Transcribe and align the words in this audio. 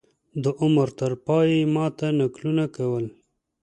د 0.43 0.45
عمر 0.61 0.87
تر 0.99 1.11
پایه 1.25 1.53
یې 1.61 1.69
ما 1.75 1.85
ته 1.97 2.07
نکلونه 2.19 2.65
کول. 2.75 3.05